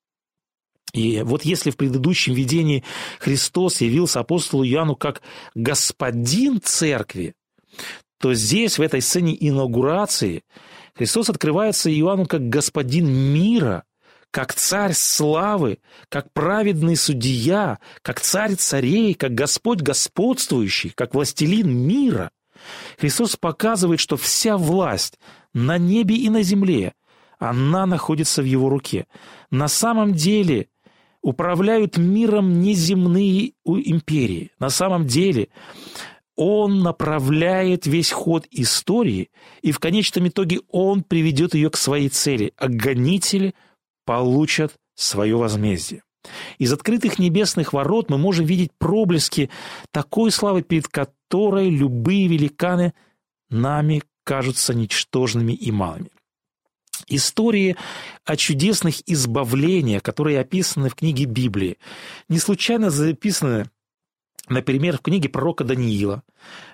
И 0.94 1.22
вот 1.24 1.44
если 1.44 1.72
в 1.72 1.78
предыдущем 1.78 2.34
видении 2.34 2.84
Христос 3.20 3.82
явился 3.82 4.20
апостолу 4.20 4.64
Иоанну 4.64 4.96
как 4.96 5.22
господин 5.56 6.62
церкви, 6.62 7.34
то 8.20 8.34
здесь, 8.34 8.78
в 8.78 8.82
этой 8.82 9.02
сцене 9.02 9.36
инаугурации, 9.38 10.44
Христос 10.96 11.30
открывается 11.30 11.92
Иоанну 11.92 12.26
как 12.26 12.48
господин 12.48 13.08
мира, 13.08 13.84
как 14.30 14.54
царь 14.54 14.94
славы, 14.94 15.80
как 16.10 16.32
праведный 16.32 16.96
судья, 16.96 17.80
как 18.04 18.22
царь 18.22 18.56
царей, 18.56 19.16
как 19.16 19.34
Господь 19.34 19.82
господствующий, 19.82 20.92
как 20.92 21.16
властелин 21.16 21.70
мира. 21.70 22.32
Христос 23.00 23.36
показывает, 23.36 24.00
что 24.00 24.16
вся 24.16 24.58
власть 24.58 25.20
на 25.54 25.78
небе 25.78 26.16
и 26.16 26.30
на 26.30 26.44
земле, 26.44 26.94
она 27.40 27.86
находится 27.86 28.42
в 28.42 28.46
его 28.46 28.70
руке. 28.70 29.08
На 29.52 29.68
самом 29.68 30.14
деле 30.14 30.68
управляют 31.24 31.98
миром 31.98 32.62
неземные 32.62 33.54
империи. 33.66 34.52
На 34.60 34.70
самом 34.70 35.08
деле 35.08 35.48
он 36.36 36.82
направляет 36.82 37.88
весь 37.88 38.12
ход 38.12 38.46
истории, 38.52 39.30
и 39.62 39.72
в 39.72 39.80
конечном 39.80 40.28
итоге 40.28 40.60
он 40.70 41.02
приведет 41.04 41.56
ее 41.56 41.70
к 41.70 41.78
своей 41.78 42.10
цели, 42.10 42.54
а 42.58 42.68
гонители 42.68 43.56
получат 44.06 44.74
свое 44.96 45.36
возмездие. 45.38 46.04
Из 46.58 46.72
открытых 46.72 47.20
небесных 47.20 47.74
ворот 47.74 48.10
мы 48.10 48.18
можем 48.18 48.46
видеть 48.46 48.72
проблески 48.78 49.50
такой 49.92 50.32
славы, 50.32 50.62
перед 50.62 50.88
которой 50.88 51.70
любые 51.70 52.28
великаны 52.28 52.94
нами 53.50 54.04
кажутся 54.24 54.74
ничтожными 54.74 55.54
и 55.54 55.72
малыми. 55.72 56.10
Истории 57.08 57.76
о 58.26 58.36
чудесных 58.36 59.02
избавлениях, 59.08 60.04
которые 60.04 60.40
описаны 60.40 60.90
в 60.90 60.96
книге 60.96 61.26
Библии, 61.26 61.78
не 62.30 62.40
случайно 62.40 62.90
записаны 62.90 63.66
Например, 64.50 64.98
в 64.98 65.02
книге 65.02 65.30
пророка 65.30 65.64
Даниила, 65.64 66.22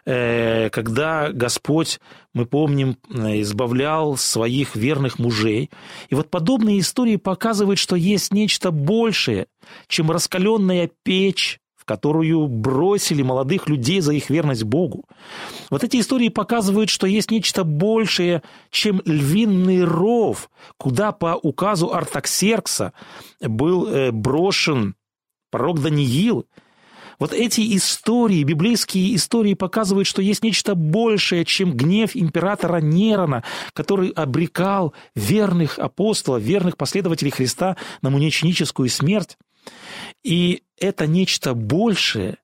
э, 0.03 0.71
когда 0.71 1.31
Господь, 1.31 1.99
мы 2.33 2.47
помним, 2.47 2.97
избавлял 3.09 4.17
своих 4.17 4.75
верных 4.75 5.19
мужей. 5.19 5.69
И 6.09 6.15
вот 6.15 6.31
подобные 6.31 6.79
истории 6.79 7.17
показывают, 7.17 7.77
что 7.77 7.95
есть 7.95 8.33
нечто 8.33 8.71
большее, 8.71 9.45
чем 9.87 10.09
раскаленная 10.09 10.89
печь, 11.03 11.59
которую 11.89 12.47
бросили 12.47 13.23
молодых 13.23 13.67
людей 13.67 13.99
за 14.01 14.13
их 14.13 14.29
верность 14.29 14.63
Богу. 14.63 15.05
Вот 15.71 15.83
эти 15.83 15.99
истории 15.99 16.29
показывают, 16.29 16.91
что 16.91 17.07
есть 17.07 17.31
нечто 17.31 17.63
большее, 17.63 18.43
чем 18.69 19.01
львиный 19.05 19.83
ров, 19.85 20.51
куда 20.77 21.11
по 21.11 21.33
указу 21.41 21.91
Артаксеркса 21.91 22.93
был 23.41 23.87
э, 23.87 24.11
брошен 24.11 24.93
пророк 25.49 25.81
Даниил. 25.81 26.45
Вот 27.17 27.33
эти 27.33 27.75
истории, 27.75 28.43
библейские 28.43 29.15
истории 29.15 29.55
показывают, 29.55 30.07
что 30.07 30.21
есть 30.21 30.43
нечто 30.43 30.75
большее, 30.75 31.43
чем 31.43 31.73
гнев 31.73 32.11
императора 32.13 32.81
Нерона, 32.81 33.43
который 33.73 34.09
обрекал 34.09 34.93
верных 35.15 35.79
апостолов, 35.79 36.43
верных 36.43 36.77
последователей 36.77 37.31
Христа 37.31 37.77
на 38.03 38.11
мученическую 38.11 38.89
смерть. 38.89 39.39
И 40.23 40.61
это 40.79 41.07
нечто 41.07 41.53
большее, 41.53 42.37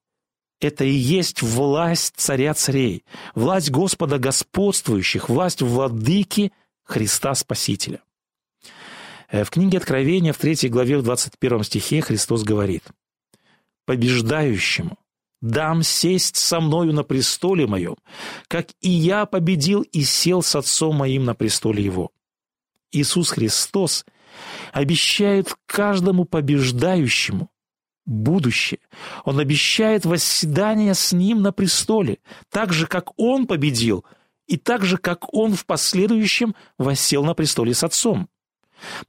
это 0.59 0.83
и 0.85 0.93
есть 0.93 1.41
власть 1.41 2.13
царя 2.17 2.53
царей, 2.53 3.03
власть 3.33 3.71
Господа 3.71 4.17
господствующих, 4.17 5.29
власть 5.29 5.61
владыки 5.61 6.51
Христа 6.83 7.35
Спасителя. 7.35 8.01
Э, 9.29 9.43
в 9.43 9.49
книге 9.49 9.77
Откровения 9.77 10.33
в 10.33 10.37
3 10.37 10.69
главе 10.69 10.97
в 10.97 11.03
21 11.03 11.63
стихе 11.63 12.01
Христос 12.01 12.43
говорит 12.43 12.83
«Побеждающему 13.85 14.97
дам 15.41 15.83
сесть 15.83 16.37
со 16.37 16.59
мною 16.59 16.93
на 16.93 17.03
престоле 17.03 17.67
моем, 17.67 17.97
как 18.47 18.67
и 18.81 18.89
я 18.89 19.25
победил 19.25 19.81
и 19.81 20.03
сел 20.03 20.41
с 20.41 20.55
отцом 20.55 20.95
моим 20.95 21.25
на 21.25 21.35
престоле 21.35 21.83
его». 21.83 22.11
Иисус 22.91 23.31
Христос 23.31 24.05
обещает 24.71 25.53
каждому 25.65 26.25
побеждающему 26.25 27.49
будущее. 28.05 28.79
Он 29.23 29.39
обещает 29.39 30.05
восседание 30.05 30.93
с 30.93 31.11
ним 31.11 31.41
на 31.41 31.51
престоле, 31.51 32.19
так 32.49 32.73
же, 32.73 32.87
как 32.87 33.17
он 33.17 33.47
победил, 33.47 34.05
и 34.47 34.57
так 34.57 34.85
же, 34.85 34.97
как 34.97 35.33
он 35.33 35.55
в 35.55 35.65
последующем 35.65 36.55
воссел 36.77 37.23
на 37.23 37.33
престоле 37.33 37.73
с 37.73 37.83
отцом. 37.83 38.29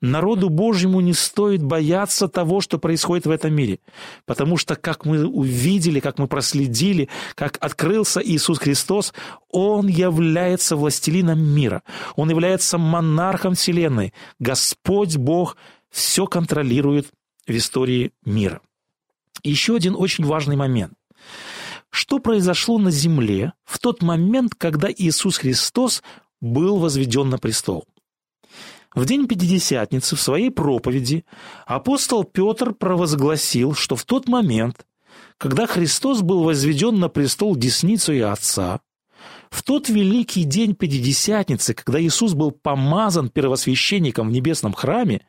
Народу 0.00 0.48
Божьему 0.48 1.00
не 1.00 1.12
стоит 1.12 1.62
бояться 1.62 2.28
того, 2.28 2.60
что 2.60 2.78
происходит 2.78 3.26
в 3.26 3.30
этом 3.30 3.54
мире, 3.54 3.80
потому 4.24 4.56
что, 4.56 4.76
как 4.76 5.04
мы 5.04 5.26
увидели, 5.26 6.00
как 6.00 6.18
мы 6.18 6.28
проследили, 6.28 7.08
как 7.34 7.58
открылся 7.60 8.20
Иисус 8.20 8.58
Христос, 8.58 9.12
Он 9.50 9.88
является 9.88 10.76
властелином 10.76 11.42
мира, 11.42 11.82
Он 12.14 12.30
является 12.30 12.78
монархом 12.78 13.54
Вселенной. 13.54 14.12
Господь 14.38 15.16
Бог 15.16 15.56
все 15.90 16.26
контролирует 16.26 17.08
в 17.46 17.56
истории 17.56 18.12
мира. 18.24 18.60
Еще 19.42 19.76
один 19.76 19.94
очень 19.96 20.24
важный 20.24 20.56
момент. 20.56 20.94
Что 21.90 22.18
произошло 22.18 22.78
на 22.78 22.90
земле 22.90 23.52
в 23.64 23.78
тот 23.78 24.02
момент, 24.02 24.54
когда 24.56 24.88
Иисус 24.90 25.38
Христос 25.38 26.02
был 26.40 26.78
возведен 26.78 27.28
на 27.28 27.38
престол? 27.38 27.84
В 28.94 29.04
день 29.04 29.28
Пятидесятницы 29.28 30.16
в 30.16 30.20
своей 30.20 30.50
проповеди 30.50 31.24
апостол 31.66 32.24
Петр 32.24 32.72
провозгласил, 32.72 33.74
что 33.74 33.94
в 33.94 34.04
тот 34.04 34.26
момент, 34.26 34.86
когда 35.38 35.66
Христос 35.66 36.22
был 36.22 36.42
возведен 36.42 36.98
на 36.98 37.08
престол 37.08 37.56
десницей 37.56 38.22
Отца, 38.22 38.80
в 39.56 39.62
тот 39.62 39.88
великий 39.88 40.44
день 40.44 40.74
Пятидесятницы, 40.74 41.72
когда 41.72 41.98
Иисус 41.98 42.34
был 42.34 42.50
помазан 42.50 43.30
первосвященником 43.30 44.28
в 44.28 44.30
небесном 44.30 44.74
храме, 44.74 45.22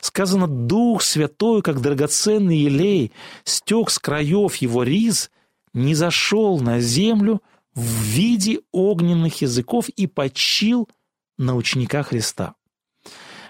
сказано 0.00 0.46
«Дух 0.46 1.02
Святой, 1.02 1.60
как 1.60 1.80
драгоценный 1.80 2.56
елей, 2.56 3.10
стек 3.42 3.90
с 3.90 3.98
краев 3.98 4.54
его 4.56 4.84
риз, 4.84 5.32
не 5.72 5.96
зашел 5.96 6.60
на 6.60 6.78
землю 6.78 7.42
в 7.74 7.82
виде 7.82 8.60
огненных 8.70 9.42
языков 9.42 9.88
и 9.88 10.06
почил 10.06 10.88
на 11.36 11.56
ученика 11.56 12.04
Христа». 12.04 12.54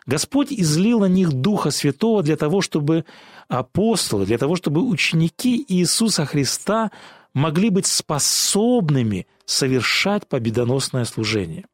Господь 0.07 0.51
излил 0.51 1.01
на 1.01 1.09
них 1.09 1.35
Духа 1.35 1.71
Святого 1.71 2.23
для 2.23 2.37
того, 2.37 2.63
чтобы 2.63 3.05
апостолы, 3.49 4.25
для 4.25 4.39
того, 4.39 4.57
чтобы 4.57 4.89
ученики 4.89 5.63
Иисуса 5.69 6.25
Христа 6.25 6.93
могли 7.35 7.69
быть 7.69 7.87
способными 7.87 9.27
совершать 9.45 10.27
победоносное 10.29 11.05
служение. 11.05 11.67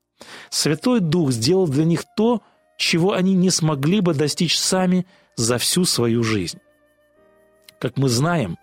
Святой 0.51 1.01
Дух 1.01 1.31
сделал 1.33 1.69
для 1.69 1.85
них 1.85 2.05
то, 2.17 2.43
чего 2.77 3.13
они 3.13 3.35
не 3.35 3.51
смогли 3.51 4.01
бы 4.01 4.15
достичь 4.15 4.59
сами 4.59 5.07
за 5.37 5.59
всю 5.59 5.85
свою 5.85 6.23
жизнь. 6.23 6.59
Как 7.79 7.97
мы 7.97 8.09
знаем, 8.09 8.59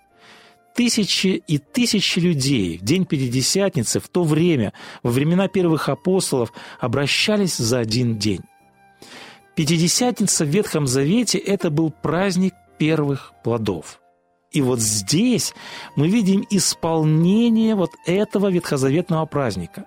тысячи 0.76 1.42
и 1.48 1.58
тысячи 1.58 2.20
людей 2.20 2.78
в 2.78 2.82
день 2.84 3.06
Пятидесятницы 3.06 4.00
в 4.00 4.08
то 4.10 4.24
время, 4.24 4.74
во 5.02 5.12
времена 5.12 5.48
первых 5.48 5.90
апостолов, 5.90 6.52
обращались 6.80 7.58
за 7.58 7.80
один 7.80 8.18
день. 8.18 8.42
Пятидесятница 9.56 10.46
в 10.46 10.50
Ветхом 10.50 10.86
Завете– 10.86 11.38
это 11.40 11.72
был 11.72 11.92
праздник 11.92 12.54
первых 12.78 13.34
плодов. 13.44 14.00
И 14.52 14.62
вот 14.62 14.80
здесь 14.80 15.54
мы 15.96 16.08
видим 16.08 16.46
исполнение 16.50 17.76
вот 17.76 17.92
этого 18.06 18.50
ветхозаветного 18.50 19.26
праздника. 19.26 19.86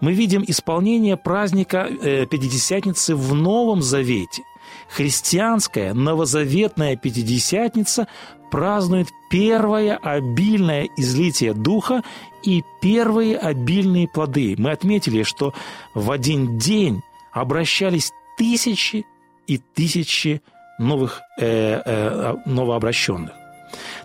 Мы 0.00 0.12
видим 0.12 0.44
исполнение 0.46 1.16
праздника 1.16 1.88
э, 1.88 2.26
Пятидесятницы 2.26 3.16
в 3.16 3.34
Новом 3.34 3.80
Завете. 3.82 4.42
Христианская 4.88 5.94
новозаветная 5.94 6.96
Пятидесятница 6.96 8.06
празднует 8.50 9.08
первое 9.30 9.96
обильное 9.96 10.88
излитие 10.96 11.54
Духа 11.54 12.02
и 12.42 12.62
первые 12.80 13.38
обильные 13.38 14.06
плоды. 14.06 14.54
Мы 14.58 14.70
отметили, 14.70 15.22
что 15.22 15.54
в 15.94 16.10
один 16.10 16.58
день 16.58 17.02
обращались 17.32 18.12
тысячи 18.36 19.04
и 19.46 19.58
тысячи 19.58 20.42
новых, 20.78 21.22
э, 21.38 21.80
э, 21.84 22.34
новообращенных. 22.44 23.45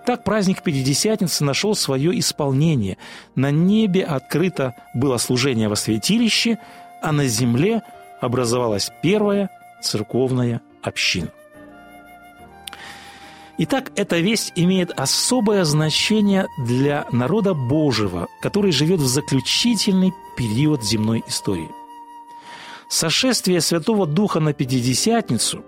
Так 0.05 0.23
праздник 0.23 0.63
Пятидесятницы 0.63 1.43
нашел 1.43 1.75
свое 1.75 2.17
исполнение. 2.19 2.97
На 3.35 3.51
небе 3.51 4.03
открыто 4.03 4.75
было 4.95 5.17
служение 5.17 5.69
во 5.69 5.75
святилище, 5.75 6.57
а 7.01 7.11
на 7.11 7.27
земле 7.27 7.81
образовалась 8.19 8.91
первая 9.01 9.49
церковная 9.81 10.61
община. 10.81 11.29
Итак, 13.57 13.91
эта 13.95 14.17
весть 14.17 14.53
имеет 14.55 14.91
особое 14.99 15.65
значение 15.65 16.47
для 16.57 17.05
народа 17.11 17.53
Божьего, 17.53 18.27
который 18.41 18.71
живет 18.71 18.99
в 18.99 19.07
заключительный 19.07 20.13
период 20.35 20.83
земной 20.83 21.23
истории. 21.27 21.69
Сошествие 22.89 23.61
Святого 23.61 24.07
Духа 24.07 24.39
на 24.39 24.53
Пятидесятницу 24.53 25.63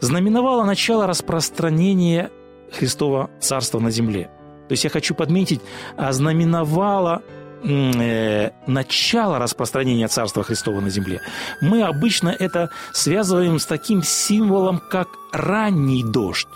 знаменовало 0.00 0.64
начало 0.64 1.06
распространения 1.06 2.30
Христова 2.72 3.30
Царства 3.40 3.80
на 3.80 3.90
земле. 3.90 4.30
То 4.68 4.72
есть 4.72 4.84
я 4.84 4.90
хочу 4.90 5.14
подметить, 5.14 5.60
ознаменовало 5.96 7.22
э, 7.62 8.50
начало 8.66 9.38
распространения 9.38 10.08
Царства 10.08 10.42
Христова 10.42 10.80
на 10.80 10.90
земле. 10.90 11.20
Мы 11.60 11.82
обычно 11.82 12.30
это 12.30 12.70
связываем 12.92 13.58
с 13.58 13.66
таким 13.66 14.02
символом, 14.02 14.80
как 14.90 15.08
ранний 15.32 16.02
дождь. 16.04 16.48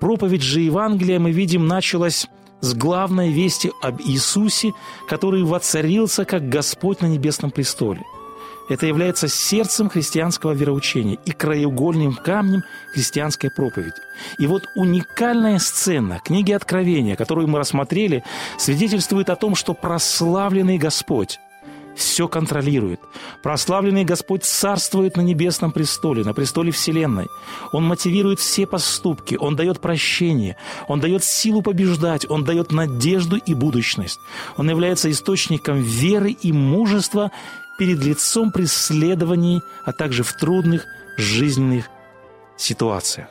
Проповедь 0.00 0.42
же 0.42 0.60
Евангелия, 0.60 1.18
мы 1.18 1.32
видим, 1.32 1.66
началась 1.66 2.26
с 2.60 2.74
главной 2.74 3.32
вести 3.32 3.72
об 3.82 4.00
Иисусе, 4.00 4.72
который 5.08 5.42
воцарился 5.42 6.24
как 6.24 6.48
Господь 6.48 7.00
на 7.00 7.06
небесном 7.06 7.50
престоле. 7.50 8.02
Это 8.68 8.86
является 8.86 9.28
сердцем 9.28 9.88
христианского 9.88 10.52
вероучения 10.52 11.18
и 11.24 11.30
краеугольным 11.30 12.14
камнем 12.14 12.64
христианской 12.92 13.50
проповеди. 13.50 13.94
И 14.38 14.46
вот 14.46 14.64
уникальная 14.74 15.58
сцена 15.58 16.20
книги 16.24 16.52
Откровения, 16.52 17.16
которую 17.16 17.48
мы 17.48 17.58
рассмотрели, 17.58 18.24
свидетельствует 18.58 19.30
о 19.30 19.36
том, 19.36 19.54
что 19.54 19.74
прославленный 19.74 20.78
Господь 20.78 21.38
все 21.98 22.28
контролирует. 22.28 23.00
Прославленный 23.42 24.04
Господь 24.04 24.44
царствует 24.44 25.16
на 25.16 25.20
небесном 25.20 25.72
престоле, 25.72 26.22
на 26.22 26.32
престоле 26.32 26.70
Вселенной. 26.70 27.26
Он 27.72 27.84
мотивирует 27.84 28.38
все 28.38 28.66
поступки, 28.66 29.34
Он 29.34 29.56
дает 29.56 29.80
прощение, 29.80 30.56
Он 30.86 31.00
дает 31.00 31.24
силу 31.24 31.60
побеждать, 31.60 32.24
Он 32.30 32.44
дает 32.44 32.70
надежду 32.70 33.36
и 33.36 33.52
будущность. 33.52 34.20
Он 34.56 34.70
является 34.70 35.10
источником 35.10 35.80
веры 35.80 36.30
и 36.30 36.52
мужества 36.52 37.32
перед 37.78 38.02
лицом 38.02 38.50
преследований, 38.50 39.62
а 39.84 39.92
также 39.92 40.22
в 40.22 40.32
трудных 40.34 40.84
жизненных 41.16 41.88
ситуациях. 42.56 43.28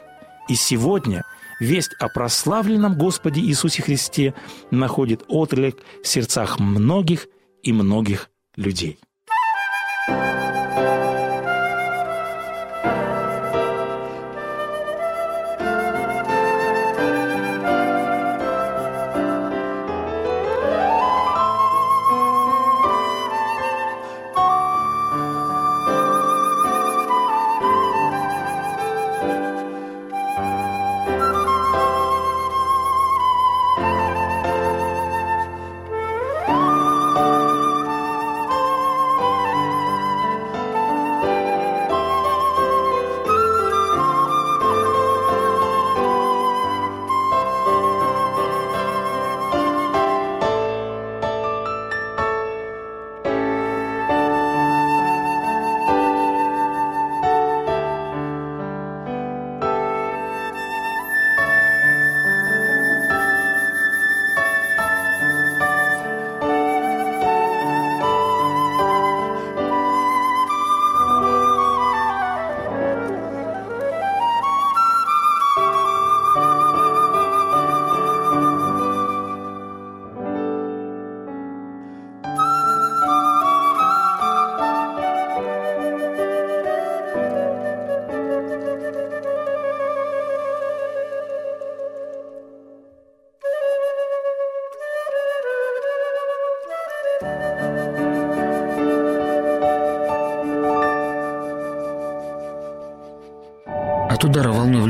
И 0.47 0.55
сегодня 0.55 1.23
весть 1.59 1.93
о 1.99 2.07
прославленном 2.07 2.97
Господе 2.97 3.41
Иисусе 3.41 3.83
Христе 3.83 4.33
находит 4.71 5.23
отклик 5.27 5.77
в 6.03 6.07
сердцах 6.07 6.59
многих 6.59 7.27
и 7.61 7.73
многих 7.73 8.29
людей. 8.55 8.99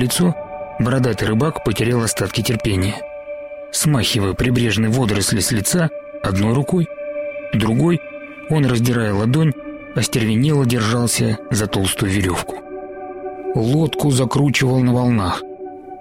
Лицо 0.07 0.33
бородатый 0.79 1.27
рыбак 1.27 1.65
потерял 1.65 2.01
остатки 2.01 2.41
терпения. 2.41 3.01
Смахивая 3.73 4.33
прибрежные 4.33 4.89
водоросли 4.89 5.41
с 5.41 5.51
лица 5.51 5.89
одной 6.23 6.53
рукой, 6.53 6.87
другой 7.53 7.99
он, 8.49 8.65
раздирая 8.65 9.13
ладонь, 9.13 9.51
остервенело 9.95 10.65
держался 10.65 11.37
за 11.51 11.67
толстую 11.67 12.13
веревку. 12.13 12.55
Лодку 13.53 14.11
закручивал 14.11 14.79
на 14.79 14.93
волнах, 14.93 15.43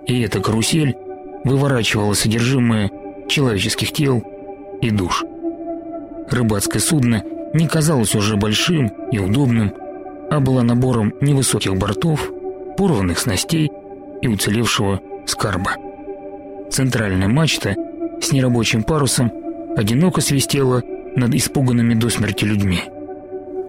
и 0.06 0.20
эта 0.20 0.40
карусель 0.40 0.94
выворачивала 1.42 2.14
содержимое 2.14 2.90
человеческих 3.28 3.92
тел 3.92 4.22
и 4.82 4.90
душ. 4.90 5.24
Рыбацкое 6.30 6.80
судно 6.80 7.24
не 7.54 7.66
казалось 7.66 8.14
уже 8.14 8.36
большим 8.36 8.92
и 9.10 9.18
удобным, 9.18 9.72
а 10.30 10.38
было 10.38 10.62
набором 10.62 11.12
невысоких 11.20 11.76
бортов, 11.76 12.30
порванных 12.76 13.18
снастей 13.18 13.72
и 14.22 14.28
уцелевшего 14.28 15.00
скарба. 15.26 15.72
Центральная 16.70 17.28
мачта 17.28 17.74
с 18.20 18.32
нерабочим 18.32 18.82
парусом 18.82 19.32
одиноко 19.76 20.20
свистела 20.20 20.82
над 21.14 21.34
испуганными 21.34 21.94
до 21.94 22.08
смерти 22.10 22.44
людьми. 22.44 22.80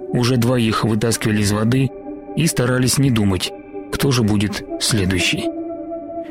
Уже 0.09 0.37
двоих 0.37 0.83
вытаскивали 0.83 1.41
из 1.41 1.51
воды 1.51 1.89
и 2.35 2.47
старались 2.47 2.97
не 2.97 3.11
думать, 3.11 3.51
кто 3.91 4.11
же 4.11 4.23
будет 4.23 4.63
следующий. 4.79 5.45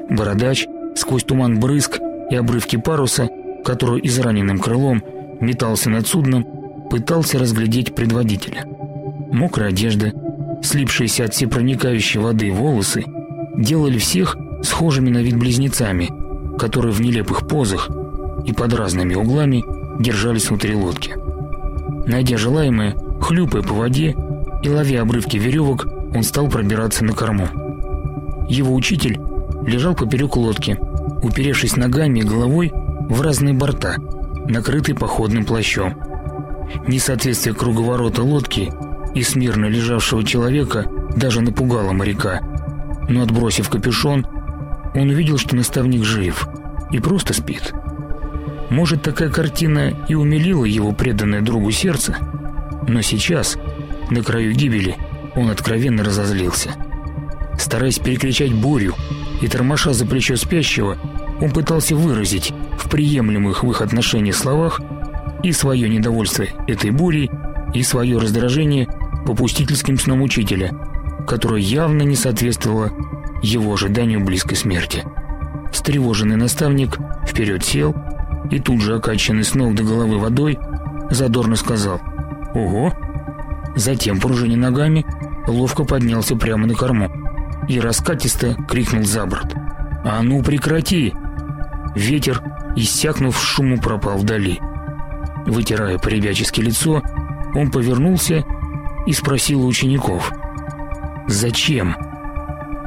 Бородач 0.08 0.66
сквозь 0.94 1.24
туман 1.24 1.58
брызг 1.60 1.98
и 2.30 2.36
обрывки 2.36 2.76
паруса, 2.76 3.28
который 3.64 4.00
израненным 4.04 4.58
крылом 4.58 5.02
метался 5.40 5.90
над 5.90 6.06
судном, 6.06 6.44
пытался 6.90 7.38
разглядеть 7.38 7.94
предводителя. 7.94 8.64
Мокрая 9.32 9.70
одежда, 9.70 10.12
слипшиеся 10.62 11.24
от 11.24 11.34
всепроникающей 11.34 12.20
воды 12.20 12.50
волосы 12.52 13.04
делали 13.56 13.98
всех 13.98 14.36
схожими 14.62 15.10
на 15.10 15.18
вид 15.18 15.36
близнецами, 15.36 16.10
которые 16.58 16.92
в 16.92 17.00
нелепых 17.00 17.46
позах 17.46 17.90
и 18.44 18.52
под 18.52 18.74
разными 18.74 19.14
углами 19.14 19.64
держались 20.00 20.48
внутри 20.48 20.74
лодки. 20.74 21.14
Найдя 22.06 22.36
желаемое, 22.36 22.94
хлюпая 23.20 23.62
по 23.62 23.74
воде 23.74 24.14
и 24.62 24.68
ловя 24.68 25.02
обрывки 25.02 25.36
веревок, 25.36 25.86
он 26.14 26.22
стал 26.22 26.48
пробираться 26.48 27.04
на 27.04 27.12
корму. 27.12 27.48
Его 28.48 28.74
учитель 28.74 29.20
лежал 29.66 29.94
поперек 29.94 30.36
лодки, 30.36 30.78
уперевшись 31.22 31.76
ногами 31.76 32.20
и 32.20 32.22
головой 32.22 32.72
в 33.08 33.20
разные 33.20 33.54
борта, 33.54 33.96
накрытый 34.48 34.94
походным 34.94 35.44
плащом. 35.44 35.94
Несоответствие 36.86 37.54
круговорота 37.54 38.22
лодки 38.22 38.72
и 39.14 39.22
смирно 39.22 39.66
лежавшего 39.66 40.22
человека 40.24 40.86
даже 41.16 41.40
напугало 41.40 41.92
моряка. 41.92 42.40
Но 43.08 43.22
отбросив 43.22 43.68
капюшон, 43.68 44.26
он 44.94 45.10
увидел, 45.10 45.38
что 45.38 45.56
наставник 45.56 46.04
жив 46.04 46.48
и 46.90 46.98
просто 46.98 47.34
спит. 47.34 47.72
Может, 48.70 49.02
такая 49.02 49.28
картина 49.28 49.92
и 50.08 50.14
умилила 50.14 50.64
его 50.64 50.92
преданное 50.92 51.40
другу 51.40 51.70
сердце, 51.70 52.16
но 52.88 53.00
сейчас, 53.02 53.56
на 54.10 54.22
краю 54.22 54.52
гибели, 54.52 54.96
он 55.34 55.50
откровенно 55.50 56.02
разозлился. 56.02 56.70
Стараясь 57.58 57.98
перекричать 57.98 58.52
бурю 58.52 58.94
и 59.40 59.48
тормоша 59.48 59.92
за 59.92 60.06
плечо 60.06 60.36
спящего, 60.36 60.98
он 61.40 61.50
пытался 61.50 61.94
выразить 61.94 62.52
в 62.78 62.88
приемлемых 62.88 63.62
в 63.62 63.70
их 63.70 63.80
отношениях 63.80 64.36
словах 64.36 64.80
и 65.42 65.52
свое 65.52 65.88
недовольство 65.88 66.44
этой 66.66 66.90
бурей, 66.90 67.30
и 67.74 67.82
свое 67.82 68.18
раздражение 68.18 68.88
попустительским 69.26 69.98
сном 69.98 70.22
учителя, 70.22 70.70
которое 71.26 71.60
явно 71.60 72.02
не 72.02 72.16
соответствовало 72.16 72.92
его 73.42 73.74
ожиданию 73.74 74.24
близкой 74.24 74.56
смерти. 74.56 75.04
Встревоженный 75.72 76.36
наставник 76.36 76.98
вперед 77.26 77.64
сел 77.64 77.94
и 78.50 78.60
тут 78.60 78.80
же, 78.80 78.94
окачанный 78.94 79.44
с 79.44 79.54
ног 79.54 79.74
до 79.74 79.82
головы 79.82 80.18
водой, 80.18 80.58
задорно 81.10 81.56
сказал 81.56 82.00
«Ого!». 82.54 82.92
Затем, 83.74 84.20
пружиня 84.20 84.56
ногами, 84.56 85.04
ловко 85.46 85.84
поднялся 85.84 86.36
прямо 86.36 86.66
на 86.66 86.74
корму 86.74 87.10
и 87.68 87.78
раскатисто 87.80 88.54
крикнул 88.68 89.04
за 89.04 89.26
борт 89.26 89.54
«А 90.04 90.22
ну 90.22 90.42
прекрати!». 90.42 91.12
Ветер, 91.94 92.42
иссякнув 92.76 93.36
шуму, 93.38 93.78
пропал 93.78 94.18
вдали. 94.18 94.60
Вытирая 95.46 95.98
по-ребячески 95.98 96.60
лицо, 96.60 97.02
он 97.54 97.70
повернулся 97.70 98.44
и 99.06 99.12
спросил 99.12 99.62
у 99.62 99.66
учеников 99.66 100.32
«Зачем?». 101.28 101.96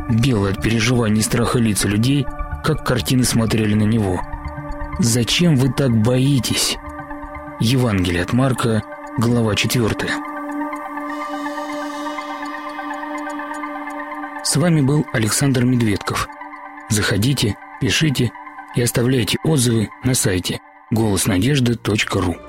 Белые 0.09 0.53
от 0.53 0.61
переживаний 0.61 1.19
и 1.19 1.23
страха 1.23 1.59
лица 1.59 1.87
людей, 1.87 2.25
как 2.63 2.85
картины 2.85 3.23
смотрели 3.23 3.73
на 3.73 3.83
него. 3.83 4.21
«Зачем 4.99 5.55
вы 5.55 5.71
так 5.71 5.91
боитесь?» 6.01 6.77
Евангелие 7.59 8.23
от 8.23 8.31
Марка, 8.31 8.83
глава 9.17 9.53
4. 9.53 9.93
С 14.43 14.55
вами 14.55 14.81
был 14.81 15.05
Александр 15.11 15.65
Медведков. 15.65 16.29
Заходите, 16.89 17.57
пишите 17.81 18.31
и 18.75 18.81
оставляйте 18.81 19.37
отзывы 19.43 19.89
на 20.03 20.13
сайте 20.15 20.61
голоснадежды.ру. 20.89 22.48